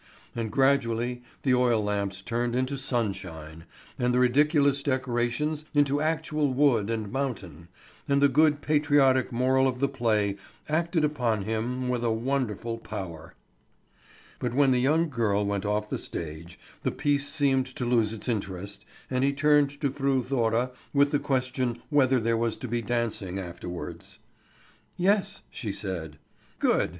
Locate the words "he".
19.23-19.31